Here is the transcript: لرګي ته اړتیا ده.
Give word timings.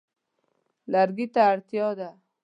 لرګي 0.91 1.27
ته 1.33 1.41
اړتیا 1.51 1.87
ده. 1.99 2.09